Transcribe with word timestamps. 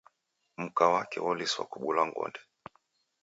Mkwa 0.57 0.93
wake 0.93 1.17
woliswa 1.25 1.63
kubulwa 1.71 2.03
ngonde. 2.07 2.39